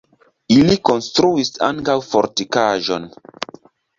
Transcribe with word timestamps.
Ili 0.53 0.77
konstruis 0.89 1.51
ankaŭ 1.69 1.97
fortikaĵon. 2.07 3.05